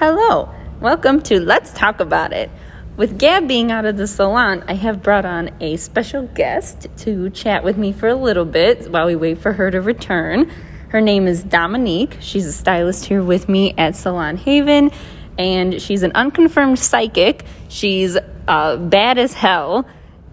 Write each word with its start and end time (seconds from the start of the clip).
Hello, 0.00 0.48
welcome 0.80 1.20
to 1.24 1.38
Let's 1.38 1.74
Talk 1.74 2.00
About 2.00 2.32
It. 2.32 2.48
With 2.96 3.18
Gab 3.18 3.46
being 3.46 3.70
out 3.70 3.84
of 3.84 3.98
the 3.98 4.06
salon, 4.06 4.64
I 4.66 4.72
have 4.72 5.02
brought 5.02 5.26
on 5.26 5.50
a 5.60 5.76
special 5.76 6.26
guest 6.28 6.86
to 7.00 7.28
chat 7.28 7.64
with 7.64 7.76
me 7.76 7.92
for 7.92 8.08
a 8.08 8.14
little 8.14 8.46
bit 8.46 8.90
while 8.90 9.04
we 9.04 9.14
wait 9.14 9.36
for 9.36 9.52
her 9.52 9.70
to 9.70 9.78
return. 9.82 10.50
Her 10.88 11.02
name 11.02 11.26
is 11.26 11.42
Dominique. 11.42 12.16
She's 12.20 12.46
a 12.46 12.52
stylist 12.52 13.04
here 13.04 13.22
with 13.22 13.46
me 13.46 13.74
at 13.76 13.94
Salon 13.94 14.38
Haven, 14.38 14.90
and 15.36 15.82
she's 15.82 16.02
an 16.02 16.12
unconfirmed 16.14 16.78
psychic. 16.78 17.44
She's 17.68 18.16
uh, 18.48 18.78
bad 18.78 19.18
as 19.18 19.34
hell, 19.34 19.86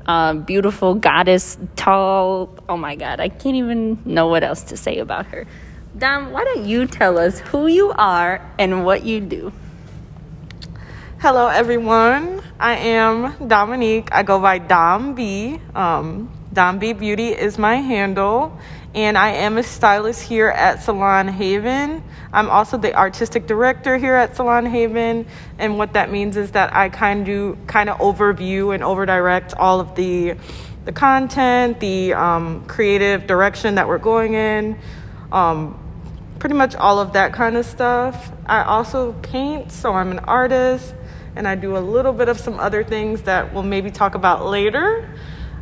uh, 0.05 0.35
beautiful 0.35 0.95
goddess, 0.95 1.57
tall. 1.75 2.57
Oh 2.69 2.77
my 2.77 2.95
god, 2.95 3.19
I 3.19 3.27
can't 3.27 3.57
even 3.57 4.01
know 4.05 4.27
what 4.27 4.45
else 4.45 4.63
to 4.63 4.77
say 4.77 4.99
about 4.99 5.25
her. 5.25 5.45
Dom, 5.97 6.31
why 6.31 6.43
don't 6.43 6.63
you 6.63 6.85
tell 6.85 7.17
us 7.17 7.39
who 7.39 7.65
you 7.65 7.91
are 7.91 8.39
and 8.59 8.85
what 8.85 9.03
you 9.03 9.19
do? 9.19 9.51
Hello, 11.17 11.47
everyone. 11.47 12.43
I 12.59 12.75
am 12.75 13.47
Dominique. 13.47 14.09
I 14.11 14.21
go 14.21 14.39
by 14.39 14.59
Dom 14.59 15.15
B. 15.15 15.59
Um, 15.73 16.31
Dom 16.53 16.77
B 16.77 16.93
Beauty 16.93 17.29
is 17.29 17.57
my 17.57 17.77
handle, 17.77 18.59
and 18.93 19.17
I 19.17 19.29
am 19.29 19.57
a 19.57 19.63
stylist 19.63 20.21
here 20.21 20.49
at 20.49 20.83
Salon 20.83 21.27
Haven. 21.29 22.03
I'm 22.31 22.51
also 22.51 22.77
the 22.77 22.93
artistic 22.95 23.47
director 23.47 23.97
here 23.97 24.13
at 24.13 24.35
Salon 24.35 24.67
Haven, 24.67 25.25
and 25.57 25.79
what 25.79 25.93
that 25.93 26.11
means 26.11 26.37
is 26.37 26.51
that 26.51 26.75
I 26.75 26.89
kind 26.89 27.27
of 27.27 27.65
kind 27.65 27.89
of 27.89 27.97
overview 27.97 28.75
and 28.75 28.83
overdirect 28.83 29.55
all 29.57 29.79
of 29.79 29.95
the 29.95 30.35
the 30.85 30.91
content, 30.91 31.79
the 31.79 32.13
um, 32.13 32.65
creative 32.67 33.25
direction 33.25 33.75
that 33.75 33.87
we're 33.87 33.97
going 33.97 34.35
in. 34.35 34.77
Um, 35.31 35.85
pretty 36.39 36.55
much 36.55 36.75
all 36.75 36.99
of 36.99 37.13
that 37.13 37.33
kind 37.33 37.57
of 37.57 37.65
stuff. 37.65 38.31
I 38.45 38.63
also 38.63 39.13
paint, 39.13 39.71
so 39.71 39.93
I'm 39.93 40.11
an 40.11 40.19
artist, 40.19 40.93
and 41.35 41.47
I 41.47 41.55
do 41.55 41.77
a 41.77 41.79
little 41.79 42.13
bit 42.13 42.29
of 42.29 42.39
some 42.39 42.59
other 42.59 42.83
things 42.83 43.23
that 43.23 43.53
we'll 43.53 43.63
maybe 43.63 43.91
talk 43.91 44.15
about 44.15 44.45
later. 44.45 45.09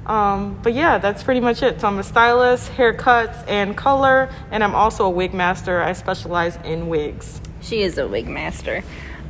Um, 0.05 0.59
but 0.61 0.73
yeah, 0.73 0.99
that's 0.99 1.23
pretty 1.23 1.39
much 1.39 1.63
it. 1.63 1.81
So 1.81 1.87
I'm 1.87 1.97
a 1.97 2.03
stylist, 2.03 2.71
haircuts, 2.71 3.43
and 3.47 3.75
color, 3.75 4.29
and 4.51 4.63
I'm 4.63 4.75
also 4.75 5.05
a 5.05 5.09
wig 5.09 5.33
master. 5.33 5.81
I 5.81 5.93
specialize 5.93 6.57
in 6.63 6.87
wigs. 6.87 7.41
She 7.61 7.81
is 7.81 7.97
a 7.97 8.07
wig 8.07 8.27
master. 8.27 8.83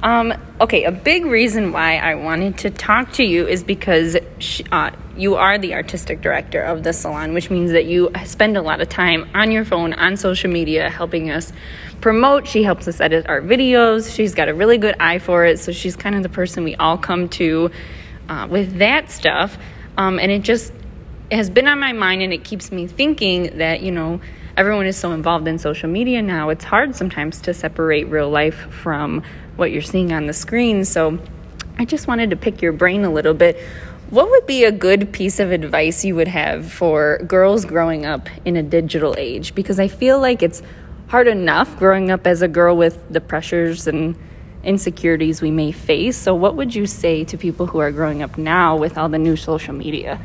Um, 0.04 0.34
okay, 0.60 0.84
a 0.84 0.92
big 0.92 1.26
reason 1.26 1.72
why 1.72 1.98
I 1.98 2.16
wanted 2.16 2.58
to 2.60 2.70
talk 2.70 3.14
to 3.14 3.24
you 3.24 3.48
is 3.48 3.64
because 3.64 4.18
she, 4.40 4.66
uh, 4.72 4.92
you 5.18 5.36
are 5.36 5.58
the 5.58 5.74
artistic 5.74 6.22
director 6.22 6.62
of 6.62 6.84
the 6.84 6.94
salon, 6.94 7.34
which 7.34 7.50
means 7.50 7.72
that 7.72 7.86
you 7.86 8.12
spend 8.26 8.58
a 8.58 8.62
lot 8.62 8.82
of 8.82 8.90
time 8.90 9.30
on 9.34 9.52
your 9.52 9.66
phone, 9.66 9.94
on 9.94 10.18
social 10.18 10.52
media, 10.52 10.90
helping 10.90 11.32
us 11.32 11.52
promote. 12.02 12.48
She 12.48 12.64
helps 12.64 12.88
us 12.88 13.00
edit 13.00 13.28
our 13.28 13.42
videos. 13.42 14.14
She's 14.14 14.36
got 14.36 14.50
a 14.50 14.54
really 14.54 14.78
good 14.78 14.96
eye 15.00 15.20
for 15.20 15.46
it, 15.46 15.60
so 15.60 15.72
she's 15.72 15.96
kind 15.96 16.16
of 16.16 16.24
the 16.24 16.30
person 16.30 16.64
we 16.64 16.76
all 16.76 16.98
come 16.98 17.30
to 17.30 17.72
uh, 18.28 18.48
with 18.50 18.80
that 18.80 19.12
stuff. 19.12 19.58
Um, 19.98 20.20
and 20.20 20.32
it 20.32 20.42
just 20.42 20.74
has 21.32 21.50
been 21.50 21.68
on 21.68 21.80
my 21.80 21.94
mind, 21.94 22.22
and 22.22 22.34
it 22.34 22.44
keeps 22.44 22.72
me 22.72 22.88
thinking 22.88 23.58
that, 23.58 23.82
you 23.82 23.92
know, 23.92 24.20
everyone 24.58 24.86
is 24.86 24.98
so 24.98 25.12
involved 25.12 25.48
in 25.48 25.60
social 25.60 25.90
media 25.90 26.22
now, 26.22 26.50
it's 26.50 26.64
hard 26.64 26.96
sometimes 26.96 27.42
to 27.42 27.54
separate 27.54 28.08
real 28.08 28.30
life 28.30 28.56
from 28.72 29.24
what 29.56 29.72
you're 29.72 29.82
seeing 29.82 30.12
on 30.12 30.28
the 30.28 30.34
screen. 30.34 30.86
So 30.86 31.20
I 31.78 31.86
just 31.86 32.08
wanted 32.08 32.30
to 32.30 32.36
pick 32.36 32.62
your 32.62 32.72
brain 32.72 33.04
a 33.04 33.12
little 33.12 33.34
bit. 33.34 33.58
What 34.12 34.30
would 34.30 34.46
be 34.46 34.66
a 34.66 34.72
good 34.72 35.12
piece 35.12 35.40
of 35.40 35.52
advice 35.52 36.06
you 36.06 36.14
would 36.14 36.28
have 36.28 36.72
for 36.72 37.18
girls 37.28 37.66
growing 37.66 38.06
up 38.06 38.30
in 38.46 38.56
a 38.56 38.62
digital 38.62 39.16
age? 39.18 39.56
Because 39.56 39.80
I 39.80 39.88
feel 39.88 40.20
like 40.20 40.44
it's 40.44 40.62
hard 41.08 41.28
enough 41.28 41.76
growing 41.80 42.12
up 42.12 42.28
as 42.28 42.44
a 42.44 42.48
girl 42.48 42.78
with 42.78 43.12
the 43.12 43.20
pressures 43.20 43.88
and 43.88 44.16
insecurities 44.64 45.42
we 45.42 45.50
may 45.50 45.72
face. 45.72 46.18
So, 46.18 46.36
what 46.36 46.56
would 46.56 46.76
you 46.76 46.86
say 46.86 47.24
to 47.24 47.36
people 47.36 47.66
who 47.66 47.80
are 47.80 47.92
growing 47.92 48.22
up 48.22 48.38
now 48.38 48.78
with 48.78 48.96
all 48.96 49.10
the 49.10 49.18
new 49.18 49.36
social 49.36 49.74
media? 49.74 50.22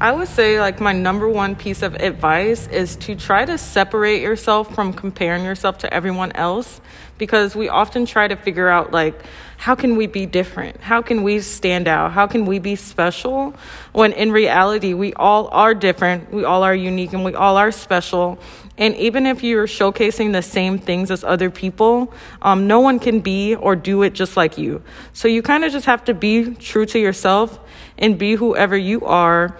I 0.00 0.12
would 0.12 0.28
say, 0.28 0.58
like, 0.58 0.80
my 0.80 0.92
number 0.94 1.28
one 1.28 1.54
piece 1.54 1.82
of 1.82 1.96
advice 1.96 2.66
is 2.68 2.96
to 2.96 3.14
try 3.14 3.44
to 3.44 3.58
separate 3.58 4.22
yourself 4.22 4.74
from 4.74 4.94
comparing 4.94 5.44
yourself 5.44 5.78
to 5.78 5.92
everyone 5.92 6.32
else 6.32 6.80
because 7.18 7.54
we 7.54 7.68
often 7.68 8.06
try 8.06 8.26
to 8.26 8.36
figure 8.36 8.68
out, 8.68 8.90
like, 8.92 9.20
how 9.58 9.74
can 9.74 9.96
we 9.96 10.06
be 10.06 10.24
different? 10.24 10.80
How 10.80 11.02
can 11.02 11.24
we 11.24 11.40
stand 11.40 11.88
out? 11.88 12.12
How 12.12 12.28
can 12.28 12.46
we 12.46 12.60
be 12.60 12.76
special? 12.76 13.54
When 13.92 14.12
in 14.12 14.30
reality, 14.30 14.94
we 14.94 15.12
all 15.14 15.48
are 15.48 15.74
different, 15.74 16.32
we 16.32 16.44
all 16.44 16.62
are 16.62 16.74
unique, 16.74 17.12
and 17.12 17.24
we 17.24 17.34
all 17.34 17.56
are 17.56 17.72
special. 17.72 18.38
And 18.78 18.94
even 18.94 19.26
if 19.26 19.42
you're 19.42 19.66
showcasing 19.66 20.32
the 20.32 20.42
same 20.42 20.78
things 20.78 21.10
as 21.10 21.24
other 21.24 21.50
people, 21.50 22.14
um, 22.40 22.68
no 22.68 22.78
one 22.78 23.00
can 23.00 23.18
be 23.18 23.56
or 23.56 23.74
do 23.74 24.04
it 24.04 24.12
just 24.12 24.36
like 24.36 24.58
you. 24.58 24.80
So 25.12 25.26
you 25.26 25.42
kind 25.42 25.64
of 25.64 25.72
just 25.72 25.86
have 25.86 26.04
to 26.04 26.14
be 26.14 26.54
true 26.54 26.86
to 26.86 26.98
yourself 27.00 27.58
and 27.98 28.16
be 28.16 28.36
whoever 28.36 28.76
you 28.76 29.04
are 29.06 29.58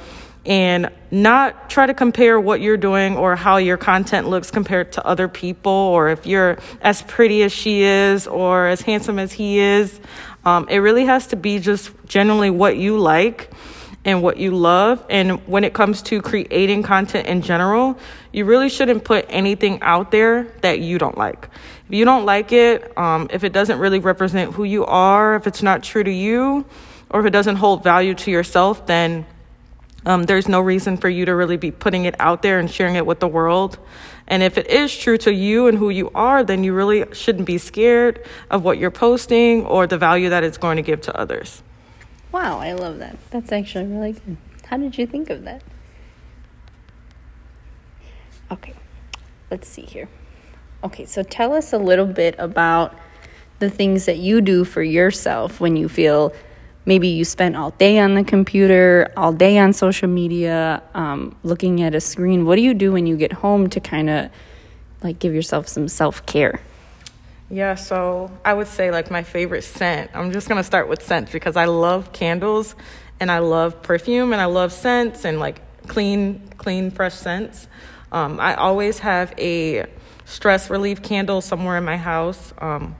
and 0.48 0.88
not 1.10 1.68
try 1.68 1.86
to 1.86 1.92
compare 1.92 2.40
what 2.40 2.62
you're 2.62 2.78
doing 2.78 3.18
or 3.18 3.36
how 3.36 3.58
your 3.58 3.76
content 3.76 4.28
looks 4.28 4.50
compared 4.50 4.90
to 4.92 5.06
other 5.06 5.28
people 5.28 5.70
or 5.70 6.08
if 6.08 6.26
you're 6.26 6.58
as 6.80 7.02
pretty 7.02 7.42
as 7.42 7.52
she 7.52 7.82
is 7.82 8.26
or 8.26 8.66
as 8.66 8.80
handsome 8.80 9.18
as 9.18 9.30
he 9.30 9.58
is. 9.58 10.00
Um, 10.46 10.66
it 10.70 10.78
really 10.78 11.04
has 11.04 11.26
to 11.28 11.36
be 11.36 11.58
just 11.58 11.92
generally 12.06 12.48
what 12.48 12.78
you 12.78 12.98
like 12.98 13.50
and 14.06 14.22
what 14.22 14.38
you 14.38 14.52
love. 14.52 15.04
And 15.10 15.46
when 15.46 15.64
it 15.64 15.74
comes 15.74 16.00
to 16.02 16.22
creating 16.22 16.82
content 16.82 17.26
in 17.26 17.42
general, 17.42 17.98
you 18.32 18.46
really 18.46 18.70
shouldn't 18.70 19.04
put 19.04 19.26
anything 19.28 19.82
out 19.82 20.10
there 20.10 20.44
that 20.62 20.80
you 20.80 20.96
don't 20.96 21.18
like. 21.18 21.50
If 21.88 21.94
you 21.94 22.06
don't 22.06 22.24
like 22.24 22.52
it, 22.52 22.96
um, 22.96 23.28
if 23.30 23.44
it 23.44 23.52
doesn't 23.52 23.78
really 23.78 23.98
represent 23.98 24.54
who 24.54 24.64
you 24.64 24.86
are, 24.86 25.36
if 25.36 25.46
it's 25.46 25.62
not 25.62 25.82
true 25.82 26.04
to 26.04 26.10
you, 26.10 26.64
or 27.10 27.20
if 27.20 27.26
it 27.26 27.30
doesn't 27.30 27.56
hold 27.56 27.84
value 27.84 28.14
to 28.14 28.30
yourself, 28.30 28.86
then 28.86 29.26
um, 30.08 30.22
there's 30.22 30.48
no 30.48 30.60
reason 30.62 30.96
for 30.96 31.10
you 31.10 31.26
to 31.26 31.34
really 31.34 31.58
be 31.58 31.70
putting 31.70 32.06
it 32.06 32.14
out 32.18 32.40
there 32.40 32.58
and 32.58 32.70
sharing 32.70 32.94
it 32.94 33.04
with 33.04 33.20
the 33.20 33.28
world. 33.28 33.78
And 34.26 34.42
if 34.42 34.56
it 34.56 34.66
is 34.68 34.96
true 34.96 35.18
to 35.18 35.32
you 35.32 35.66
and 35.66 35.76
who 35.76 35.90
you 35.90 36.10
are, 36.14 36.42
then 36.42 36.64
you 36.64 36.72
really 36.72 37.04
shouldn't 37.12 37.44
be 37.44 37.58
scared 37.58 38.26
of 38.50 38.64
what 38.64 38.78
you're 38.78 38.90
posting 38.90 39.66
or 39.66 39.86
the 39.86 39.98
value 39.98 40.30
that 40.30 40.44
it's 40.44 40.56
going 40.56 40.76
to 40.76 40.82
give 40.82 41.02
to 41.02 41.14
others. 41.14 41.62
Wow, 42.32 42.58
I 42.58 42.72
love 42.72 42.98
that. 43.00 43.18
That's 43.30 43.52
actually 43.52 43.84
really 43.84 44.12
good. 44.12 44.38
How 44.64 44.78
did 44.78 44.96
you 44.96 45.06
think 45.06 45.28
of 45.28 45.44
that? 45.44 45.62
Okay, 48.50 48.74
let's 49.50 49.68
see 49.68 49.82
here. 49.82 50.08
Okay, 50.82 51.04
so 51.04 51.22
tell 51.22 51.52
us 51.52 51.74
a 51.74 51.78
little 51.78 52.06
bit 52.06 52.34
about 52.38 52.94
the 53.58 53.68
things 53.68 54.06
that 54.06 54.16
you 54.16 54.40
do 54.40 54.64
for 54.64 54.82
yourself 54.82 55.60
when 55.60 55.76
you 55.76 55.86
feel 55.86 56.32
maybe 56.88 57.06
you 57.06 57.22
spent 57.22 57.54
all 57.54 57.72
day 57.72 57.98
on 57.98 58.14
the 58.14 58.24
computer, 58.24 59.12
all 59.14 59.30
day 59.30 59.58
on 59.58 59.74
social 59.74 60.08
media, 60.08 60.82
um, 60.94 61.36
looking 61.42 61.82
at 61.82 61.94
a 61.94 62.00
screen. 62.00 62.46
What 62.46 62.56
do 62.56 62.62
you 62.62 62.72
do 62.72 62.92
when 62.92 63.06
you 63.06 63.14
get 63.18 63.30
home 63.30 63.68
to 63.68 63.78
kind 63.78 64.08
of 64.08 64.30
like 65.02 65.18
give 65.18 65.34
yourself 65.34 65.68
some 65.68 65.86
self 65.86 66.24
care? 66.24 66.60
Yeah, 67.50 67.74
so 67.74 68.30
I 68.42 68.54
would 68.54 68.68
say 68.68 68.90
like 68.90 69.10
my 69.10 69.22
favorite 69.22 69.62
scent. 69.62 70.10
I'm 70.14 70.32
just 70.32 70.48
gonna 70.48 70.64
start 70.64 70.88
with 70.88 71.02
scents 71.02 71.30
because 71.30 71.56
I 71.56 71.66
love 71.66 72.14
candles 72.14 72.74
and 73.20 73.30
I 73.30 73.40
love 73.40 73.82
perfume 73.82 74.32
and 74.32 74.40
I 74.40 74.46
love 74.46 74.72
scents 74.72 75.26
and 75.26 75.38
like 75.38 75.60
clean, 75.88 76.40
clean, 76.56 76.90
fresh 76.90 77.14
scents. 77.14 77.68
Um, 78.12 78.40
I 78.40 78.54
always 78.54 78.98
have 79.00 79.34
a 79.36 79.84
stress 80.24 80.70
relief 80.70 81.02
candle 81.02 81.42
somewhere 81.42 81.76
in 81.76 81.84
my 81.84 81.98
house 81.98 82.54
um, 82.58 82.96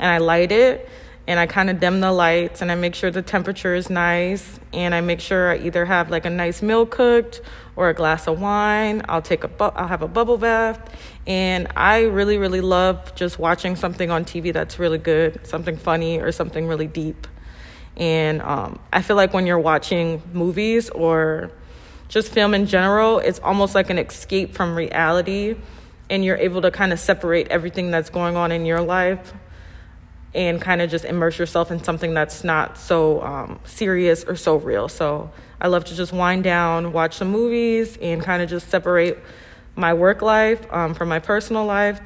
and 0.00 0.10
I 0.10 0.18
light 0.18 0.50
it 0.50 0.88
and 1.28 1.38
I 1.38 1.46
kind 1.46 1.68
of 1.68 1.78
dim 1.78 2.00
the 2.00 2.10
lights 2.10 2.62
and 2.62 2.72
I 2.72 2.74
make 2.74 2.94
sure 2.94 3.10
the 3.10 3.20
temperature 3.20 3.74
is 3.74 3.90
nice 3.90 4.58
and 4.72 4.94
I 4.94 5.02
make 5.02 5.20
sure 5.20 5.50
I 5.50 5.58
either 5.58 5.84
have 5.84 6.10
like 6.10 6.24
a 6.24 6.30
nice 6.30 6.62
meal 6.62 6.86
cooked 6.86 7.42
or 7.76 7.90
a 7.90 7.94
glass 7.94 8.26
of 8.26 8.40
wine. 8.40 9.02
I'll 9.10 9.20
take 9.20 9.44
a 9.44 9.48
bu- 9.48 9.64
I'll 9.76 9.88
have 9.88 10.00
a 10.00 10.08
bubble 10.08 10.38
bath 10.38 10.80
and 11.26 11.68
I 11.76 12.04
really 12.04 12.38
really 12.38 12.62
love 12.62 13.14
just 13.14 13.38
watching 13.38 13.76
something 13.76 14.10
on 14.10 14.24
TV 14.24 14.54
that's 14.54 14.78
really 14.78 14.96
good, 14.96 15.46
something 15.46 15.76
funny 15.76 16.18
or 16.18 16.32
something 16.32 16.66
really 16.66 16.86
deep. 16.86 17.26
And 17.98 18.40
um, 18.40 18.78
I 18.90 19.02
feel 19.02 19.16
like 19.16 19.34
when 19.34 19.46
you're 19.46 19.58
watching 19.58 20.22
movies 20.32 20.88
or 20.88 21.50
just 22.08 22.32
film 22.32 22.54
in 22.54 22.64
general, 22.64 23.18
it's 23.18 23.38
almost 23.40 23.74
like 23.74 23.90
an 23.90 23.98
escape 23.98 24.54
from 24.54 24.74
reality 24.74 25.56
and 26.08 26.24
you're 26.24 26.38
able 26.38 26.62
to 26.62 26.70
kind 26.70 26.90
of 26.90 26.98
separate 26.98 27.48
everything 27.48 27.90
that's 27.90 28.08
going 28.08 28.34
on 28.34 28.50
in 28.50 28.64
your 28.64 28.80
life 28.80 29.34
and 30.34 30.60
kind 30.60 30.82
of 30.82 30.90
just 30.90 31.04
immerse 31.04 31.38
yourself 31.38 31.70
in 31.70 31.82
something 31.82 32.14
that's 32.14 32.44
not 32.44 32.78
so 32.78 33.22
um, 33.22 33.58
serious 33.64 34.24
or 34.24 34.36
so 34.36 34.56
real. 34.56 34.88
So 34.88 35.30
I 35.60 35.68
love 35.68 35.84
to 35.86 35.94
just 35.94 36.12
wind 36.12 36.44
down, 36.44 36.92
watch 36.92 37.16
some 37.16 37.30
movies, 37.30 37.96
and 38.00 38.22
kind 38.22 38.42
of 38.42 38.48
just 38.48 38.68
separate 38.68 39.18
my 39.74 39.94
work 39.94 40.22
life 40.22 40.70
um, 40.72 40.94
from 40.94 41.08
my 41.08 41.18
personal 41.18 41.64
life. 41.64 42.00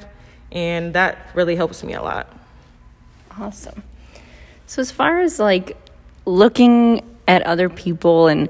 And 0.51 0.93
that 0.93 1.29
really 1.33 1.55
helps 1.55 1.83
me 1.83 1.93
a 1.93 2.01
lot. 2.01 2.31
Awesome. 3.39 3.83
So, 4.67 4.81
as 4.81 4.91
far 4.91 5.21
as 5.21 5.39
like 5.39 5.75
looking 6.25 7.01
at 7.27 7.41
other 7.43 7.69
people 7.69 8.27
and 8.27 8.49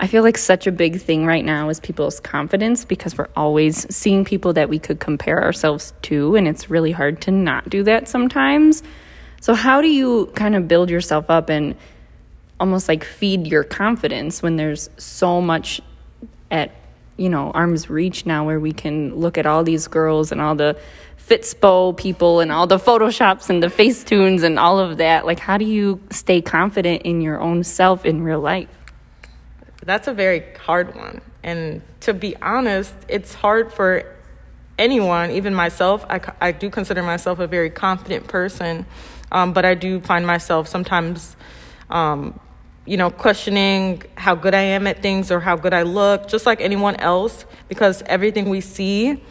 I 0.00 0.08
feel 0.08 0.24
like 0.24 0.36
such 0.36 0.66
a 0.66 0.72
big 0.72 1.00
thing 1.00 1.26
right 1.26 1.44
now 1.44 1.68
is 1.68 1.78
people's 1.78 2.18
confidence 2.18 2.84
because 2.84 3.16
we're 3.16 3.28
always 3.36 3.86
seeing 3.94 4.24
people 4.24 4.52
that 4.54 4.68
we 4.68 4.80
could 4.80 4.98
compare 4.98 5.40
ourselves 5.40 5.94
to, 6.02 6.34
and 6.34 6.48
it's 6.48 6.68
really 6.68 6.90
hard 6.90 7.20
to 7.22 7.30
not 7.30 7.70
do 7.70 7.84
that 7.84 8.08
sometimes. 8.08 8.82
So, 9.42 9.54
how 9.54 9.80
do 9.80 9.88
you 9.88 10.26
kind 10.36 10.54
of 10.54 10.68
build 10.68 10.88
yourself 10.88 11.28
up 11.28 11.50
and 11.50 11.74
almost 12.60 12.88
like 12.88 13.02
feed 13.02 13.48
your 13.48 13.64
confidence 13.64 14.40
when 14.40 14.54
there's 14.54 14.88
so 14.98 15.40
much 15.40 15.80
at, 16.48 16.70
you 17.16 17.28
know, 17.28 17.50
arm's 17.50 17.90
reach 17.90 18.24
now 18.24 18.46
where 18.46 18.60
we 18.60 18.70
can 18.70 19.16
look 19.16 19.36
at 19.36 19.44
all 19.44 19.64
these 19.64 19.88
girls 19.88 20.30
and 20.30 20.40
all 20.40 20.54
the 20.54 20.78
Fitspo 21.18 21.96
people 21.96 22.38
and 22.38 22.52
all 22.52 22.68
the 22.68 22.78
Photoshops 22.78 23.50
and 23.50 23.60
the 23.60 23.66
Facetunes 23.66 24.44
and 24.44 24.60
all 24.60 24.78
of 24.78 24.98
that? 24.98 25.26
Like, 25.26 25.40
how 25.40 25.58
do 25.58 25.64
you 25.64 26.00
stay 26.10 26.40
confident 26.40 27.02
in 27.02 27.20
your 27.20 27.40
own 27.40 27.64
self 27.64 28.06
in 28.06 28.22
real 28.22 28.40
life? 28.40 28.68
That's 29.84 30.06
a 30.06 30.14
very 30.14 30.44
hard 30.64 30.94
one. 30.94 31.20
And 31.42 31.82
to 32.02 32.14
be 32.14 32.36
honest, 32.36 32.94
it's 33.08 33.34
hard 33.34 33.72
for 33.72 34.04
anyone, 34.78 35.32
even 35.32 35.52
myself. 35.52 36.04
I, 36.08 36.20
I 36.40 36.52
do 36.52 36.70
consider 36.70 37.02
myself 37.02 37.40
a 37.40 37.48
very 37.48 37.70
confident 37.70 38.28
person, 38.28 38.86
um, 39.32 39.52
but 39.52 39.64
I 39.64 39.74
do 39.74 39.98
find 40.00 40.24
myself 40.26 40.68
sometimes, 40.68 41.36
um, 41.90 42.38
you 42.84 42.96
know, 42.96 43.10
questioning 43.10 44.02
how 44.14 44.34
good 44.34 44.54
I 44.54 44.60
am 44.60 44.86
at 44.86 45.02
things 45.02 45.32
or 45.32 45.40
how 45.40 45.56
good 45.56 45.72
I 45.72 45.82
look, 45.82 46.28
just 46.28 46.46
like 46.46 46.60
anyone 46.60 46.96
else, 46.96 47.44
because 47.68 48.02
everything 48.06 48.48
we 48.48 48.60
see 48.60 49.22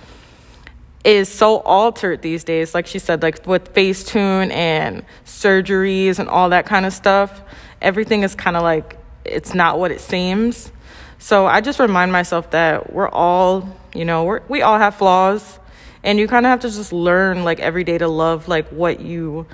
is 1.03 1.29
so 1.29 1.57
altered 1.59 2.21
these 2.21 2.43
days. 2.43 2.73
Like 2.73 2.87
she 2.87 2.99
said, 2.99 3.21
like 3.21 3.45
with 3.45 3.73
Facetune 3.73 4.51
and 4.51 5.05
surgeries 5.25 6.19
and 6.19 6.27
all 6.27 6.49
that 6.49 6.65
kind 6.65 6.85
of 6.85 6.93
stuff, 6.93 7.41
everything 7.81 8.23
is 8.23 8.35
kind 8.35 8.57
of 8.57 8.63
like 8.63 8.97
it's 9.23 9.53
not 9.53 9.79
what 9.79 9.91
it 9.91 10.01
seems. 10.01 10.71
So 11.19 11.45
I 11.45 11.61
just 11.61 11.79
remind 11.79 12.11
myself 12.11 12.51
that 12.51 12.91
we're 12.91 13.09
all, 13.09 13.69
you 13.93 14.05
know, 14.05 14.23
we 14.23 14.39
we 14.47 14.61
all 14.63 14.79
have 14.79 14.95
flaws, 14.95 15.59
and 16.03 16.17
you 16.17 16.27
kind 16.27 16.45
of 16.45 16.49
have 16.49 16.61
to 16.61 16.69
just 16.69 16.91
learn 16.91 17.43
like 17.43 17.59
every 17.59 17.83
day 17.83 17.97
to 17.99 18.07
love 18.07 18.47
like 18.47 18.67
what 18.69 18.99
you 18.99 19.45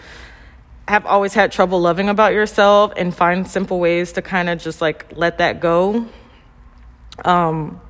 have 0.88 1.06
always 1.06 1.34
had 1.34 1.52
trouble 1.52 1.82
loving 1.82 2.10
about 2.10 2.34
yourself 2.34 2.94
and 2.96 3.14
find 3.14 3.48
simple 3.48 3.80
ways 3.80 4.14
to 4.14 4.22
kind 4.22 4.50
of 4.50 4.62
just 4.62 4.82
like 4.82 5.06
let 5.16 5.40
that 5.40 5.60
go. 5.60 6.08
Um 7.26 7.82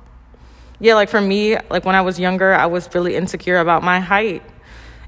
yeah, 0.80 0.94
like 0.94 1.08
for 1.08 1.20
me, 1.20 1.56
like 1.70 1.84
when 1.84 1.94
I 1.96 2.02
was 2.02 2.20
younger, 2.20 2.54
I 2.54 2.66
was 2.66 2.88
really 2.94 3.16
insecure 3.16 3.58
about 3.58 3.82
my 3.82 3.98
height. 3.98 4.42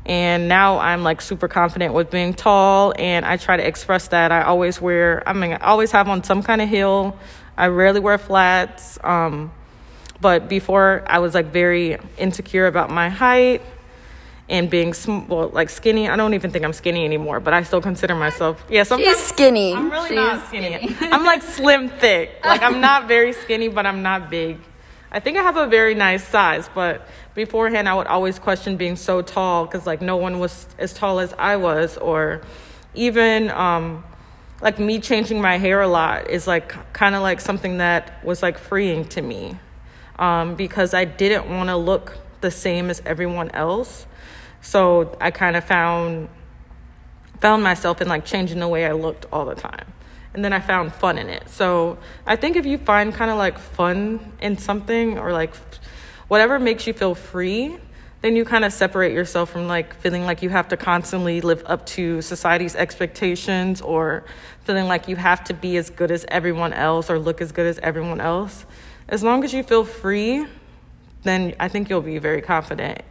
And 0.05 0.49
now 0.49 0.79
I'm 0.79 1.05
like 1.05 1.21
super 1.21 1.47
confident 1.47 1.95
with 1.95 2.11
being 2.11 2.35
tall, 2.35 2.93
and 2.99 3.25
I 3.25 3.37
try 3.37 3.57
to 3.57 3.65
express 3.65 4.09
that. 4.09 4.33
I 4.33 4.43
always 4.43 4.81
wear, 4.81 5.23
I 5.29 5.33
mean, 5.33 5.53
I 5.53 5.59
always 5.59 5.93
have 5.93 6.09
on 6.09 6.25
some 6.25 6.43
kind 6.43 6.61
of 6.61 6.69
heel. 6.69 7.17
I 7.57 7.69
rarely 7.69 8.01
wear 8.01 8.19
flats. 8.19 8.99
Um, 9.05 9.53
but 10.21 10.49
before, 10.49 11.05
I 11.07 11.21
was 11.21 11.35
like 11.35 11.53
very 11.53 11.99
insecure 12.19 12.67
about 12.67 12.91
my 12.91 13.09
height 13.09 13.63
and 14.50 14.69
being 14.69 14.93
sm- 14.93 15.26
well, 15.29 15.49
like 15.49 15.70
skinny. 15.70 16.08
I 16.08 16.17
don't 16.17 16.35
even 16.35 16.50
think 16.50 16.64
I'm 16.64 16.73
skinny 16.73 17.05
anymore, 17.05 17.41
but 17.41 17.55
I 17.55 17.62
still 17.62 17.81
consider 17.81 18.14
myself. 18.14 18.62
Yeah, 18.69 18.82
sometimes 18.82 19.17
she's 19.17 19.26
skinny. 19.26 19.73
I'm 19.73 19.91
really 19.91 20.08
she's 20.08 20.17
not 20.17 20.47
skinny. 20.49 20.93
skinny. 20.93 21.12
I'm 21.12 21.25
like 21.25 21.43
slim 21.43 21.88
thick. 21.88 22.32
Like 22.44 22.62
I'm 22.62 22.81
not 22.81 23.08
very 23.08 23.32
skinny, 23.32 23.69
but 23.69 23.87
I'm 23.87 24.02
not 24.02 24.29
big. 24.29 24.58
I 25.12 25.20
think 25.20 25.38
I 25.38 25.43
have 25.43 25.56
a 25.56 25.67
very 25.67 25.94
nice 25.94 26.26
size, 26.26 26.69
but 26.75 27.08
beforehand 27.35 27.88
I 27.88 27.94
would 27.94 28.08
always 28.08 28.38
question 28.38 28.76
being 28.76 28.97
so 28.97 29.23
tall 29.23 29.67
because 29.67 29.87
like 29.87 30.02
no 30.02 30.17
one 30.17 30.38
was 30.41 30.67
as 30.79 30.93
tall 30.93 31.20
as 31.20 31.32
I 31.38 31.56
was, 31.56 31.96
or 31.96 32.43
even 32.94 33.50
um, 33.50 34.05
like 34.61 34.79
me 34.81 34.99
changing 34.99 35.41
my 35.41 35.58
hair 35.58 35.81
a 35.81 35.88
lot 35.88 36.29
is 36.29 36.46
like 36.46 36.93
kind 36.93 37.14
of 37.14 37.23
like 37.23 37.41
something 37.41 37.79
that 37.79 38.25
was 38.25 38.43
like 38.43 38.58
freeing 38.58 39.05
to 39.06 39.23
me 39.23 39.56
um, 40.19 40.56
because 40.56 40.93
I 40.93 41.05
didn't 41.05 41.49
want 41.49 41.69
to 41.69 41.76
look 41.76 42.19
the 42.41 42.50
same 42.50 42.91
as 42.91 43.00
everyone 43.06 43.50
else. 43.53 44.06
So 44.61 45.17
I 45.21 45.31
kind 45.31 45.57
of 45.57 45.65
found 45.65 46.29
found 47.41 47.62
myself 47.62 48.03
in 48.03 48.09
like 48.09 48.25
changing 48.25 48.59
the 48.59 48.69
way 48.69 48.85
I 48.85 48.93
looked 48.93 49.27
all 49.33 49.47
the 49.47 49.55
time 49.55 49.87
and 50.35 50.45
then 50.45 50.53
I 50.53 50.61
found 50.61 50.95
fun 50.95 51.19
in 51.19 51.29
it. 51.29 51.49
So 51.49 51.99
I 52.27 52.37
think 52.37 52.57
if 52.57 52.67
you 52.67 52.79
find 52.79 53.12
kind 53.12 53.31
of 53.31 53.39
like 53.39 53.59
fun 53.59 54.33
in 54.41 54.59
something 54.59 55.19
or 55.19 55.33
like 55.33 55.55
whatever 56.29 56.59
makes 56.59 56.87
you 56.87 56.93
feel 56.93 57.15
free, 57.15 57.77
then 58.23 58.37
you 58.37 58.45
kind 58.45 58.65
of 58.65 58.73
separate 58.73 59.12
yourself 59.12 59.51
from 59.51 59.67
like 59.67 59.95
feeling 59.95 60.25
like 60.25 60.43
you 60.43 60.51
have 60.51 60.69
to 60.69 60.77
constantly 60.77 61.41
live 61.41 61.63
up 61.67 61.87
to 61.87 62.21
society's 62.21 62.77
expectations 62.77 63.81
or 63.81 64.25
feeling 64.65 64.87
like 64.87 65.09
you 65.09 65.17
have 65.17 65.43
to 65.45 65.55
be 65.55 65.77
as 65.79 65.91
good 65.91 66.11
as 66.11 66.25
everyone 66.29 66.73
else 66.73 67.11
or 67.11 67.19
look 67.19 67.41
as 67.41 67.51
good 67.51 67.67
as 67.67 67.79
everyone 67.79 68.21
else. 68.21 68.67
As 69.09 69.23
long 69.23 69.43
as 69.43 69.53
you 69.53 69.63
feel 69.63 69.85
free, 69.85 70.47
then 71.23 71.55
I 71.59 71.69
think 71.69 71.89
you'll 71.89 72.03
be 72.03 72.19
very 72.19 72.43
confident. 72.43 73.03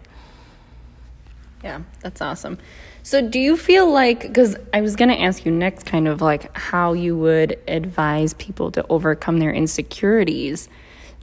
Yeah, 1.64 1.82
that's 2.02 2.22
awesome. 2.22 2.58
So, 3.04 3.28
do 3.28 3.40
you 3.40 3.58
feel 3.58 3.92
like, 3.92 4.22
because 4.22 4.56
I 4.74 4.82
was 4.82 4.96
going 4.96 5.10
to 5.10 5.20
ask 5.20 5.46
you 5.46 5.52
next, 5.52 5.86
kind 5.86 6.08
of 6.08 6.22
like 6.22 6.56
how 6.56 6.94
you 6.94 7.18
would 7.18 7.60
advise 7.68 8.34
people 8.36 8.72
to 8.72 8.86
overcome 8.90 9.40
their 9.40 9.54
insecurities. 9.54 10.70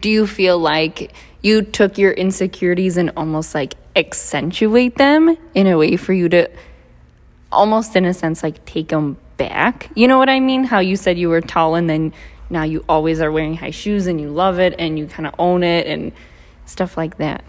Do 0.01 0.11
you 0.11 0.27
feel 0.27 0.59
like 0.59 1.13
you 1.41 1.63
took 1.63 1.97
your 1.97 2.13
insecurities 2.13 2.99
and 2.99 3.13
almost 3.17 3.55
like 3.55 3.75
accentuate 3.95 4.97
them 4.97 5.37
in 5.55 5.67
a 5.67 5.79
way 5.79 5.97
for 5.97 6.13
you 6.13 6.29
to 6.29 6.51
almost, 7.51 7.97
in 7.97 8.05
a 8.05 8.13
sense, 8.13 8.43
like 8.43 8.65
take 8.67 8.89
them 8.89 9.17
back? 9.39 9.91
You 9.95 10.07
know 10.07 10.19
what 10.19 10.29
I 10.29 10.41
mean? 10.41 10.65
How 10.65 10.81
you 10.81 10.97
said 10.97 11.19
you 11.19 11.31
were 11.31 11.41
tall 11.41 11.77
and 11.77 11.89
then 11.89 12.13
now 12.51 12.63
you 12.63 12.85
always 12.89 13.21
are 13.21 13.33
wearing 13.33 13.57
high 13.57 13.71
shoes 13.71 14.07
and 14.07 14.21
you 14.21 14.29
love 14.29 14.59
it 14.59 14.75
and 14.79 14.99
you 14.99 15.07
kind 15.07 15.27
of 15.27 15.35
own 15.39 15.63
it 15.63 15.87
and 15.87 16.13
stuff 16.67 16.97
like 16.97 17.17
that. 17.19 17.43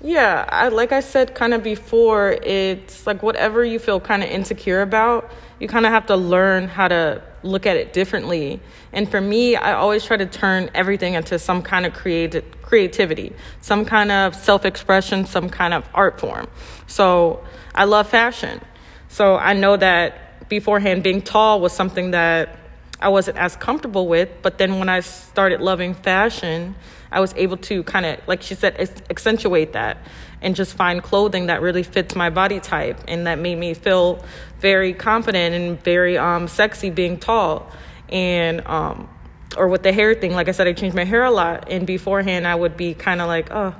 Yeah, 0.00 0.46
I, 0.48 0.68
like 0.68 0.92
I 0.92 1.00
said 1.00 1.34
kind 1.34 1.52
of 1.52 1.64
before, 1.64 2.30
it's 2.42 3.04
like 3.04 3.20
whatever 3.24 3.64
you 3.64 3.80
feel 3.80 3.98
kind 3.98 4.22
of 4.22 4.30
insecure 4.30 4.80
about, 4.80 5.28
you 5.58 5.66
kind 5.66 5.86
of 5.86 5.92
have 5.92 6.06
to 6.06 6.16
learn 6.16 6.68
how 6.68 6.86
to 6.86 7.20
look 7.42 7.66
at 7.66 7.76
it 7.76 7.92
differently. 7.92 8.60
And 8.92 9.10
for 9.10 9.20
me, 9.20 9.56
I 9.56 9.72
always 9.72 10.04
try 10.04 10.16
to 10.16 10.26
turn 10.26 10.70
everything 10.72 11.14
into 11.14 11.36
some 11.40 11.62
kind 11.62 11.84
of 11.84 11.94
creative 11.94 12.44
creativity, 12.62 13.32
some 13.60 13.84
kind 13.84 14.12
of 14.12 14.36
self-expression, 14.36 15.26
some 15.26 15.48
kind 15.48 15.74
of 15.74 15.88
art 15.94 16.20
form. 16.20 16.46
So, 16.86 17.42
I 17.74 17.84
love 17.84 18.08
fashion. 18.08 18.60
So, 19.08 19.36
I 19.36 19.52
know 19.54 19.76
that 19.76 20.48
beforehand 20.48 21.02
being 21.02 21.22
tall 21.22 21.60
was 21.60 21.72
something 21.72 22.12
that 22.12 22.56
I 23.00 23.08
wasn't 23.08 23.38
as 23.38 23.56
comfortable 23.56 24.06
with, 24.06 24.28
but 24.42 24.58
then 24.58 24.78
when 24.78 24.88
I 24.88 25.00
started 25.00 25.60
loving 25.60 25.94
fashion, 25.94 26.76
I 27.10 27.20
was 27.20 27.32
able 27.36 27.56
to 27.58 27.82
kind 27.84 28.06
of, 28.06 28.20
like 28.26 28.42
she 28.42 28.54
said, 28.54 28.78
accentuate 29.10 29.72
that 29.72 29.98
and 30.40 30.54
just 30.54 30.74
find 30.74 31.02
clothing 31.02 31.46
that 31.46 31.62
really 31.62 31.82
fits 31.82 32.14
my 32.14 32.30
body 32.30 32.60
type 32.60 33.00
and 33.08 33.26
that 33.26 33.38
made 33.38 33.56
me 33.56 33.74
feel 33.74 34.24
very 34.60 34.92
confident 34.92 35.54
and 35.54 35.82
very 35.82 36.18
um, 36.18 36.48
sexy 36.48 36.90
being 36.90 37.18
tall. 37.18 37.70
And, 38.08 38.66
um, 38.66 39.08
or 39.56 39.68
with 39.68 39.82
the 39.82 39.92
hair 39.92 40.14
thing, 40.14 40.32
like 40.32 40.48
I 40.48 40.52
said, 40.52 40.66
I 40.66 40.72
changed 40.72 40.94
my 40.94 41.04
hair 41.04 41.24
a 41.24 41.30
lot. 41.30 41.70
And 41.70 41.86
beforehand, 41.86 42.46
I 42.46 42.54
would 42.54 42.76
be 42.76 42.94
kind 42.94 43.20
of 43.20 43.26
like, 43.26 43.50
oh, 43.50 43.74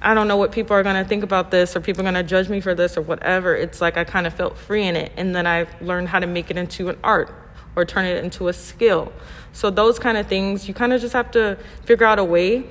I 0.00 0.14
don't 0.14 0.28
know 0.28 0.36
what 0.36 0.52
people 0.52 0.76
are 0.76 0.82
going 0.82 1.02
to 1.02 1.08
think 1.08 1.22
about 1.22 1.50
this 1.50 1.76
or 1.76 1.80
people 1.80 2.00
are 2.00 2.10
going 2.10 2.14
to 2.14 2.22
judge 2.22 2.48
me 2.48 2.60
for 2.60 2.74
this 2.74 2.96
or 2.96 3.02
whatever. 3.02 3.54
It's 3.54 3.80
like 3.80 3.96
I 3.96 4.04
kind 4.04 4.26
of 4.26 4.34
felt 4.34 4.56
free 4.56 4.86
in 4.86 4.96
it. 4.96 5.12
And 5.16 5.34
then 5.34 5.46
I 5.46 5.66
learned 5.80 6.08
how 6.08 6.20
to 6.20 6.26
make 6.26 6.50
it 6.50 6.56
into 6.56 6.88
an 6.88 6.98
art 7.04 7.45
or 7.76 7.84
turn 7.84 8.06
it 8.06 8.24
into 8.24 8.48
a 8.48 8.52
skill. 8.52 9.12
So, 9.52 9.70
those 9.70 9.98
kind 9.98 10.16
of 10.18 10.26
things, 10.26 10.66
you 10.66 10.74
kind 10.74 10.92
of 10.92 11.00
just 11.00 11.12
have 11.12 11.30
to 11.32 11.56
figure 11.84 12.06
out 12.06 12.18
a 12.18 12.24
way 12.24 12.66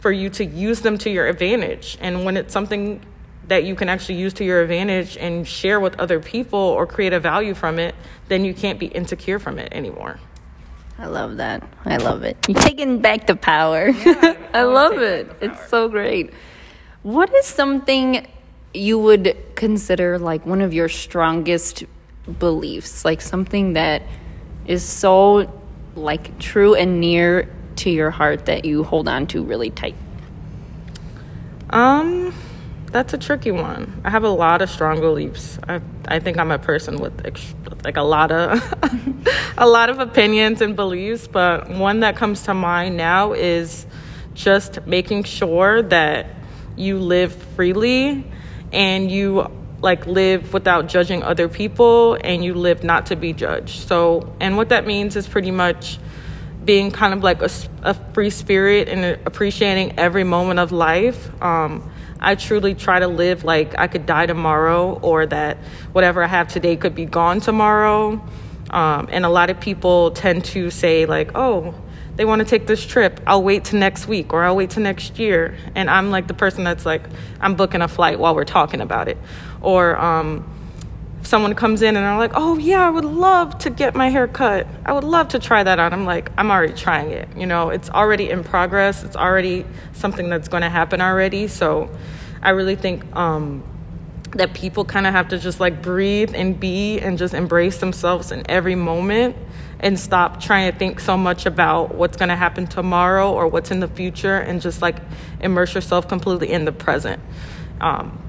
for 0.00 0.12
you 0.12 0.28
to 0.30 0.44
use 0.44 0.80
them 0.82 0.98
to 0.98 1.10
your 1.10 1.26
advantage. 1.26 1.98
And 2.00 2.24
when 2.24 2.36
it's 2.36 2.52
something 2.52 3.00
that 3.48 3.64
you 3.64 3.74
can 3.74 3.88
actually 3.88 4.16
use 4.16 4.34
to 4.34 4.44
your 4.44 4.62
advantage 4.62 5.16
and 5.16 5.46
share 5.46 5.80
with 5.80 5.98
other 5.98 6.20
people 6.20 6.58
or 6.58 6.86
create 6.86 7.12
a 7.12 7.20
value 7.20 7.54
from 7.54 7.78
it, 7.78 7.94
then 8.28 8.44
you 8.44 8.54
can't 8.54 8.78
be 8.78 8.86
insecure 8.86 9.38
from 9.38 9.58
it 9.58 9.72
anymore. 9.72 10.20
I 10.98 11.06
love 11.06 11.36
that. 11.36 11.62
I 11.84 11.96
love 11.96 12.24
it. 12.24 12.36
You're 12.48 12.60
taking 12.60 13.00
back 13.00 13.26
the 13.26 13.36
power. 13.36 13.88
Yeah, 13.88 14.36
I, 14.52 14.60
I 14.60 14.62
love 14.62 14.98
it. 14.98 15.30
It's 15.40 15.68
so 15.68 15.88
great. 15.88 16.32
What 17.02 17.32
is 17.34 17.46
something 17.46 18.26
you 18.74 18.98
would 18.98 19.36
consider 19.54 20.18
like 20.18 20.44
one 20.44 20.60
of 20.60 20.74
your 20.74 20.88
strongest 20.88 21.84
beliefs? 22.38 23.04
Like 23.04 23.20
something 23.20 23.74
that 23.74 24.02
is 24.68 24.84
so 24.84 25.52
like 25.96 26.38
true 26.38 26.74
and 26.74 27.00
near 27.00 27.52
to 27.76 27.90
your 27.90 28.10
heart 28.10 28.46
that 28.46 28.64
you 28.64 28.84
hold 28.84 29.08
on 29.08 29.26
to 29.28 29.42
really 29.42 29.70
tight? 29.70 29.96
Um, 31.70 32.32
that's 32.92 33.12
a 33.12 33.18
tricky 33.18 33.50
one. 33.50 34.00
I 34.04 34.10
have 34.10 34.24
a 34.24 34.30
lot 34.30 34.62
of 34.62 34.70
strong 34.70 35.00
beliefs. 35.00 35.58
I 35.68 35.80
I 36.06 36.20
think 36.20 36.38
I'm 36.38 36.50
a 36.50 36.58
person 36.58 36.98
with 36.98 37.26
ex- 37.26 37.54
like 37.84 37.96
a 37.96 38.02
lot 38.02 38.30
of 38.30 38.62
a 39.58 39.66
lot 39.66 39.90
of 39.90 39.98
opinions 39.98 40.60
and 40.60 40.76
beliefs, 40.76 41.26
but 41.26 41.68
one 41.70 42.00
that 42.00 42.16
comes 42.16 42.42
to 42.44 42.54
mind 42.54 42.96
now 42.96 43.32
is 43.32 43.86
just 44.34 44.86
making 44.86 45.24
sure 45.24 45.82
that 45.82 46.26
you 46.76 46.98
live 46.98 47.34
freely 47.34 48.24
and 48.72 49.10
you 49.10 49.50
like 49.80 50.06
live 50.06 50.52
without 50.52 50.88
judging 50.88 51.22
other 51.22 51.48
people 51.48 52.18
and 52.22 52.44
you 52.44 52.54
live 52.54 52.82
not 52.82 53.06
to 53.06 53.16
be 53.16 53.32
judged. 53.32 53.86
So, 53.86 54.34
and 54.40 54.56
what 54.56 54.70
that 54.70 54.86
means 54.86 55.16
is 55.16 55.28
pretty 55.28 55.50
much 55.50 55.98
being 56.64 56.90
kind 56.90 57.14
of 57.14 57.22
like 57.22 57.40
a, 57.42 57.50
a 57.82 57.94
free 58.12 58.30
spirit 58.30 58.88
and 58.88 59.04
appreciating 59.26 59.98
every 59.98 60.24
moment 60.24 60.58
of 60.58 60.72
life. 60.72 61.30
Um, 61.42 61.90
I 62.20 62.34
truly 62.34 62.74
try 62.74 62.98
to 62.98 63.06
live 63.06 63.44
like 63.44 63.78
I 63.78 63.86
could 63.86 64.04
die 64.04 64.26
tomorrow 64.26 64.98
or 65.00 65.26
that 65.26 65.58
whatever 65.92 66.22
I 66.22 66.26
have 66.26 66.48
today 66.48 66.76
could 66.76 66.94
be 66.94 67.06
gone 67.06 67.40
tomorrow. 67.40 68.20
Um, 68.70 69.08
and 69.10 69.24
a 69.24 69.28
lot 69.28 69.50
of 69.50 69.60
people 69.60 70.10
tend 70.10 70.44
to 70.46 70.70
say, 70.70 71.06
like, 71.06 71.30
oh, 71.34 71.74
they 72.16 72.24
want 72.24 72.40
to 72.40 72.44
take 72.44 72.66
this 72.66 72.84
trip. 72.84 73.20
I'll 73.26 73.42
wait 73.44 73.66
to 73.66 73.76
next 73.76 74.08
week 74.08 74.32
or 74.32 74.42
I'll 74.42 74.56
wait 74.56 74.70
to 74.70 74.80
next 74.80 75.18
year. 75.20 75.56
And 75.76 75.88
I'm 75.88 76.10
like 76.10 76.26
the 76.26 76.34
person 76.34 76.64
that's 76.64 76.84
like, 76.84 77.02
I'm 77.40 77.54
booking 77.54 77.80
a 77.80 77.88
flight 77.88 78.18
while 78.18 78.34
we're 78.34 78.44
talking 78.44 78.80
about 78.80 79.06
it. 79.06 79.16
Or 79.60 79.98
um, 79.98 80.48
someone 81.22 81.54
comes 81.54 81.82
in 81.82 81.96
and 81.96 82.04
are 82.04 82.18
like, 82.18 82.32
oh, 82.34 82.58
yeah, 82.58 82.86
I 82.86 82.90
would 82.90 83.04
love 83.04 83.58
to 83.58 83.70
get 83.70 83.94
my 83.94 84.08
hair 84.08 84.28
cut. 84.28 84.66
I 84.84 84.92
would 84.92 85.04
love 85.04 85.28
to 85.28 85.38
try 85.38 85.62
that 85.62 85.78
on. 85.78 85.92
I'm 85.92 86.04
like, 86.04 86.30
I'm 86.38 86.50
already 86.50 86.74
trying 86.74 87.10
it. 87.10 87.28
You 87.36 87.46
know, 87.46 87.70
it's 87.70 87.90
already 87.90 88.30
in 88.30 88.44
progress, 88.44 89.02
it's 89.02 89.16
already 89.16 89.66
something 89.92 90.28
that's 90.28 90.48
going 90.48 90.62
to 90.62 90.70
happen 90.70 91.00
already. 91.00 91.48
So 91.48 91.90
I 92.42 92.50
really 92.50 92.76
think. 92.76 93.04
Um, 93.16 93.64
that 94.32 94.52
people 94.52 94.84
kind 94.84 95.06
of 95.06 95.14
have 95.14 95.28
to 95.28 95.38
just 95.38 95.58
like 95.58 95.80
breathe 95.80 96.34
and 96.34 96.58
be 96.58 96.98
and 97.00 97.16
just 97.16 97.34
embrace 97.34 97.78
themselves 97.78 98.30
in 98.30 98.42
every 98.48 98.74
moment 98.74 99.36
and 99.80 99.98
stop 99.98 100.40
trying 100.40 100.70
to 100.70 100.78
think 100.78 101.00
so 101.00 101.16
much 101.16 101.46
about 101.46 101.94
what's 101.94 102.16
going 102.16 102.28
to 102.28 102.36
happen 102.36 102.66
tomorrow 102.66 103.32
or 103.32 103.46
what's 103.46 103.70
in 103.70 103.80
the 103.80 103.88
future 103.88 104.36
and 104.36 104.60
just 104.60 104.82
like 104.82 104.96
immerse 105.40 105.74
yourself 105.74 106.08
completely 106.08 106.50
in 106.50 106.64
the 106.64 106.72
present. 106.72 107.22
Um, 107.80 108.20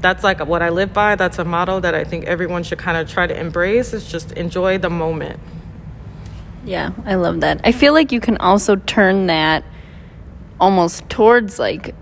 that's 0.00 0.24
like 0.24 0.44
what 0.46 0.62
I 0.62 0.70
live 0.70 0.92
by. 0.92 1.14
That's 1.14 1.38
a 1.38 1.44
model 1.44 1.80
that 1.80 1.94
I 1.94 2.04
think 2.04 2.24
everyone 2.24 2.62
should 2.62 2.78
kind 2.78 2.96
of 2.96 3.08
try 3.08 3.26
to 3.26 3.38
embrace 3.38 3.92
is 3.92 4.10
just 4.10 4.32
enjoy 4.32 4.78
the 4.78 4.90
moment. 4.90 5.38
Yeah, 6.64 6.92
I 7.04 7.14
love 7.14 7.40
that. 7.40 7.60
I 7.64 7.72
feel 7.72 7.92
like 7.92 8.12
you 8.12 8.20
can 8.20 8.36
also 8.38 8.76
turn 8.76 9.26
that 9.26 9.64
almost 10.60 11.08
towards 11.08 11.58
like 11.58 11.94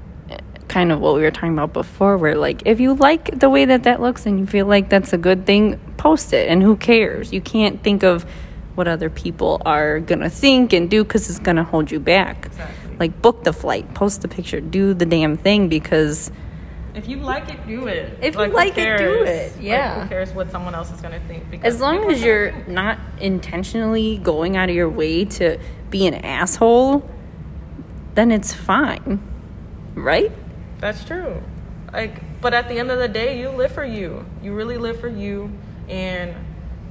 kind 0.68 0.92
of 0.92 1.00
what 1.00 1.14
we 1.14 1.22
were 1.22 1.30
talking 1.30 1.52
about 1.52 1.72
before 1.72 2.18
where 2.18 2.34
like 2.34 2.62
if 2.66 2.78
you 2.78 2.92
like 2.94 3.38
the 3.38 3.48
way 3.48 3.64
that 3.64 3.84
that 3.84 4.02
looks 4.02 4.26
and 4.26 4.38
you 4.38 4.46
feel 4.46 4.66
like 4.66 4.90
that's 4.90 5.12
a 5.14 5.18
good 5.18 5.46
thing 5.46 5.78
post 5.96 6.32
it 6.34 6.46
and 6.48 6.62
who 6.62 6.76
cares 6.76 7.32
you 7.32 7.40
can't 7.40 7.82
think 7.82 8.02
of 8.02 8.26
what 8.74 8.86
other 8.86 9.08
people 9.08 9.62
are 9.64 9.98
gonna 9.98 10.28
think 10.28 10.74
and 10.74 10.90
do 10.90 11.02
because 11.02 11.30
it's 11.30 11.38
gonna 11.38 11.64
hold 11.64 11.90
you 11.90 11.98
back 11.98 12.46
exactly. 12.46 12.96
like 12.98 13.22
book 13.22 13.44
the 13.44 13.52
flight 13.52 13.94
post 13.94 14.20
the 14.20 14.28
picture 14.28 14.60
do 14.60 14.92
the 14.92 15.06
damn 15.06 15.38
thing 15.38 15.68
because 15.68 16.30
if 16.94 17.08
you 17.08 17.16
like 17.18 17.48
it 17.50 17.66
do 17.66 17.86
it 17.86 18.18
if 18.22 18.34
like, 18.34 18.50
you 18.50 18.54
like 18.54 18.78
it 18.78 18.98
do 18.98 19.22
it 19.24 19.52
yeah 19.60 19.94
like, 19.94 20.02
who 20.02 20.08
cares 20.08 20.32
what 20.32 20.50
someone 20.50 20.74
else 20.74 20.90
is 20.90 21.00
gonna 21.00 21.20
think 21.28 21.48
because 21.50 21.74
as 21.74 21.80
long 21.80 22.10
as 22.10 22.22
you're 22.22 22.52
not 22.66 22.98
intentionally 23.20 24.18
going 24.18 24.56
out 24.56 24.68
of 24.68 24.74
your 24.74 24.88
way 24.88 25.24
to 25.24 25.58
be 25.90 26.06
an 26.06 26.14
asshole 26.14 27.08
then 28.14 28.30
it's 28.30 28.52
fine 28.52 29.20
right 29.94 30.32
that's 30.78 31.04
true. 31.04 31.42
Like, 31.92 32.40
but 32.40 32.54
at 32.54 32.68
the 32.68 32.78
end 32.78 32.90
of 32.90 32.98
the 32.98 33.08
day, 33.08 33.40
you 33.40 33.50
live 33.50 33.72
for 33.72 33.84
you. 33.84 34.24
You 34.42 34.54
really 34.54 34.78
live 34.78 35.00
for 35.00 35.08
you. 35.08 35.50
And 35.88 36.34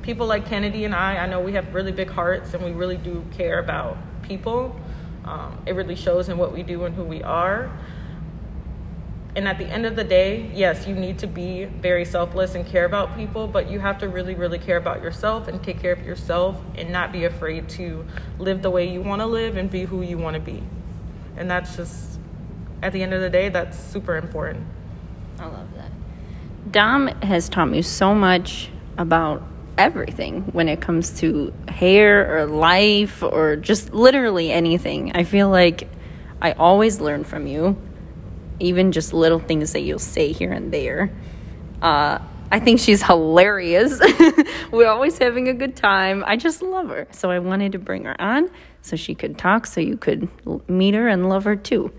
people 0.01 0.27
like 0.27 0.45
Kennedy 0.47 0.85
and 0.85 0.93
I, 0.93 1.17
I 1.17 1.27
know 1.27 1.39
we 1.39 1.53
have 1.53 1.73
really 1.73 1.91
big 1.91 2.09
hearts 2.09 2.53
and 2.53 2.63
we 2.63 2.71
really 2.71 2.97
do 2.97 3.23
care 3.31 3.59
about 3.59 3.97
people. 4.23 4.75
Um, 5.23 5.57
it 5.65 5.73
really 5.73 5.95
shows 5.95 6.29
in 6.29 6.37
what 6.37 6.53
we 6.53 6.63
do 6.63 6.85
and 6.85 6.95
who 6.95 7.03
we 7.03 7.23
are. 7.23 7.71
And 9.37 9.47
at 9.47 9.59
the 9.59 9.65
end 9.65 9.85
of 9.85 9.95
the 9.95 10.03
day, 10.03 10.49
yes, 10.51 10.87
you 10.87 10.95
need 10.95 11.19
to 11.19 11.27
be 11.27 11.65
very 11.65 12.05
selfless 12.05 12.55
and 12.55 12.65
care 12.65 12.85
about 12.85 13.15
people, 13.15 13.47
but 13.47 13.69
you 13.69 13.79
have 13.79 13.99
to 13.99 14.09
really, 14.09 14.33
really 14.33 14.57
care 14.57 14.77
about 14.77 15.03
yourself 15.03 15.47
and 15.47 15.63
take 15.63 15.79
care 15.79 15.93
of 15.93 16.03
yourself 16.03 16.59
and 16.73 16.89
not 16.89 17.11
be 17.11 17.23
afraid 17.25 17.69
to 17.69 18.03
live 18.39 18.63
the 18.63 18.71
way 18.71 18.91
you 18.91 18.99
want 18.99 19.21
to 19.21 19.27
live 19.27 19.55
and 19.55 19.69
be 19.69 19.83
who 19.83 20.01
you 20.01 20.17
want 20.17 20.33
to 20.33 20.39
be. 20.39 20.63
And 21.35 21.51
that's 21.51 21.75
just 21.75 22.19
at 22.81 22.93
the 22.93 23.03
end 23.03 23.13
of 23.13 23.21
the 23.21 23.29
day, 23.29 23.49
that's 23.49 23.77
super 23.77 24.17
important. 24.17 24.65
I 25.39 25.45
love 25.45 25.71
that. 25.75 25.91
Dom 26.71 27.05
has 27.21 27.47
taught 27.47 27.69
me 27.69 27.83
so 27.83 28.15
much 28.15 28.71
about 28.97 29.43
everything 29.77 30.45
when 30.51 30.67
it 30.67 30.81
comes 30.81 31.19
to 31.19 31.53
hair 31.67 32.35
or 32.35 32.47
life 32.47 33.21
or 33.21 33.55
just 33.55 33.93
literally 33.93 34.51
anything. 34.51 35.11
I 35.11 35.25
feel 35.25 35.49
like 35.49 35.87
I 36.41 36.53
always 36.53 36.99
learn 36.99 37.23
from 37.23 37.45
you, 37.45 37.77
even 38.59 38.91
just 38.91 39.13
little 39.13 39.39
things 39.39 39.73
that 39.73 39.81
you'll 39.81 39.99
say 39.99 40.31
here 40.31 40.51
and 40.51 40.71
there. 40.73 41.11
Uh, 41.81 42.19
I 42.51 42.59
think 42.59 42.79
she's 42.79 43.03
hilarious. 43.03 43.99
We're 44.71 44.87
always 44.87 45.17
having 45.17 45.47
a 45.49 45.53
good 45.53 45.75
time. 45.75 46.23
I 46.25 46.37
just 46.37 46.61
love 46.61 46.89
her. 46.89 47.07
So 47.11 47.29
I 47.29 47.39
wanted 47.39 47.73
to 47.73 47.79
bring 47.79 48.05
her 48.05 48.19
on 48.21 48.49
so 48.81 48.95
she 48.95 49.15
could 49.15 49.37
talk, 49.37 49.67
so 49.67 49.81
you 49.81 49.97
could 49.97 50.29
meet 50.69 50.93
her 50.93 51.07
and 51.07 51.27
love 51.29 51.43
her 51.43 51.55
too 51.55 51.91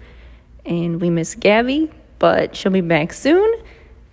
and 0.68 1.00
we 1.00 1.10
miss 1.10 1.34
Gabby, 1.34 1.90
but 2.18 2.54
she'll 2.54 2.70
be 2.70 2.82
back 2.82 3.12
soon. 3.12 3.52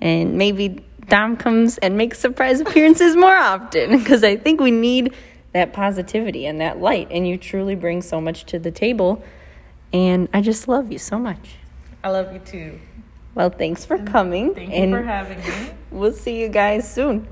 And 0.02 0.38
maybe 0.38 0.84
Dom 1.08 1.38
comes 1.38 1.78
and 1.78 1.98
makes 1.98 2.18
surprise 2.18 2.62
appearances 2.62 3.16
more 3.16 3.36
often 3.36 3.98
because 4.00 4.24
I 4.24 4.38
think 4.38 4.62
we 4.62 4.72
need 4.72 5.14
that 5.52 5.74
positivity 5.74 6.46
and 6.46 6.62
that 6.62 6.80
light. 6.80 7.10
And 7.12 7.28
you 7.28 7.38
truly 7.38 7.75
bring 7.75 8.02
so 8.02 8.20
much 8.20 8.46
to 8.46 8.60
the 8.60 8.72
table. 8.72 9.24
And 9.94 10.30
I 10.34 10.42
just 10.42 10.68
love 10.68 10.92
you 10.92 10.98
so 10.98 11.20
much. 11.20 11.58
I 12.05 12.09
love 12.09 12.31
you 12.31 12.38
too. 12.38 12.79
Well, 13.33 13.50
thanks 13.50 13.83
for 13.83 13.97
coming. 13.97 14.53
Thank 14.53 14.69
you 14.69 14.75
and 14.75 14.93
for 14.93 15.01
having 15.01 15.39
me. 15.39 15.71
We'll 15.91 16.13
see 16.13 16.39
you 16.39 16.50
guys 16.50 16.88
soon. 16.93 17.27